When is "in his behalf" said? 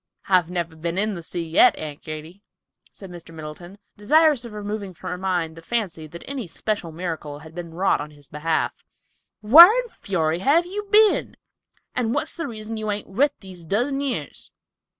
8.01-8.73